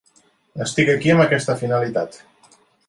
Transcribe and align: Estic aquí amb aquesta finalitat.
Estic 0.65 0.89
aquí 0.93 1.13
amb 1.17 1.23
aquesta 1.27 1.59
finalitat. 1.63 2.21